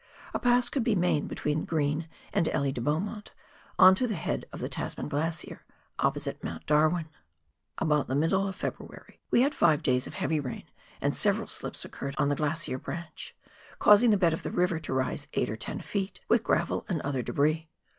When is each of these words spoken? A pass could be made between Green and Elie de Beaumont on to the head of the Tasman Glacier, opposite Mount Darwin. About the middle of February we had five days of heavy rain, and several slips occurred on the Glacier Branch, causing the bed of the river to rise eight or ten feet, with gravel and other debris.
A 0.33 0.39
pass 0.39 0.67
could 0.67 0.83
be 0.83 0.95
made 0.95 1.27
between 1.27 1.63
Green 1.63 2.09
and 2.33 2.47
Elie 2.49 2.71
de 2.71 2.81
Beaumont 2.81 3.29
on 3.77 3.93
to 3.93 4.07
the 4.07 4.15
head 4.15 4.45
of 4.51 4.59
the 4.59 4.67
Tasman 4.67 5.07
Glacier, 5.09 5.63
opposite 5.99 6.43
Mount 6.43 6.65
Darwin. 6.65 7.07
About 7.77 8.07
the 8.07 8.15
middle 8.15 8.47
of 8.47 8.55
February 8.55 9.19
we 9.29 9.41
had 9.43 9.53
five 9.53 9.83
days 9.83 10.07
of 10.07 10.15
heavy 10.15 10.39
rain, 10.39 10.63
and 11.01 11.15
several 11.15 11.47
slips 11.47 11.85
occurred 11.85 12.15
on 12.17 12.29
the 12.29 12.35
Glacier 12.35 12.79
Branch, 12.79 13.35
causing 13.77 14.09
the 14.09 14.17
bed 14.17 14.33
of 14.33 14.41
the 14.41 14.49
river 14.49 14.79
to 14.79 14.91
rise 14.91 15.27
eight 15.35 15.51
or 15.51 15.55
ten 15.55 15.81
feet, 15.81 16.19
with 16.27 16.41
gravel 16.43 16.83
and 16.89 16.99
other 17.01 17.21
debris. 17.21 17.69